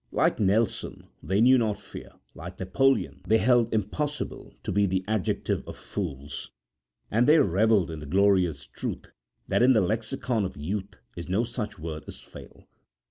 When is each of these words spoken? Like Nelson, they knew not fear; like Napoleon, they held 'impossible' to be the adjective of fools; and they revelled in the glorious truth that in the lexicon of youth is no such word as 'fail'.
Like 0.11 0.39
Nelson, 0.39 1.09
they 1.21 1.41
knew 1.41 1.59
not 1.59 1.77
fear; 1.77 2.13
like 2.33 2.59
Napoleon, 2.59 3.21
they 3.27 3.37
held 3.37 3.71
'impossible' 3.71 4.55
to 4.63 4.71
be 4.71 4.87
the 4.87 5.05
adjective 5.07 5.63
of 5.67 5.77
fools; 5.77 6.49
and 7.11 7.27
they 7.27 7.37
revelled 7.37 7.91
in 7.91 7.99
the 7.99 8.07
glorious 8.07 8.65
truth 8.65 9.11
that 9.47 9.61
in 9.61 9.73
the 9.73 9.81
lexicon 9.81 10.43
of 10.43 10.57
youth 10.57 10.95
is 11.15 11.29
no 11.29 11.43
such 11.43 11.77
word 11.77 12.05
as 12.07 12.19
'fail'. 12.19 12.65